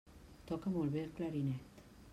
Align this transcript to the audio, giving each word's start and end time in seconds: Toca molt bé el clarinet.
Toca 0.51 0.73
molt 0.77 0.95
bé 0.97 1.05
el 1.09 1.15
clarinet. 1.21 1.87